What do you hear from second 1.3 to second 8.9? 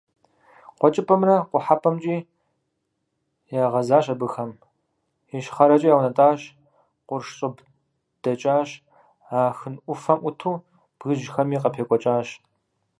къухьэпӀэмкӀи ягъэзащ абыхэм, ищхъэрэкӀэ яунэтӀащ, къурш щӀыб дэкӀащ,